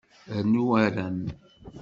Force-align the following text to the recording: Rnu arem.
Rnu 0.37 0.63
arem. 0.83 1.17